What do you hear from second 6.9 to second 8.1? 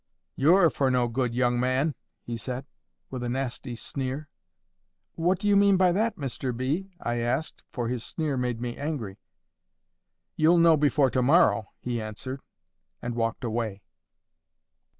I asked, for his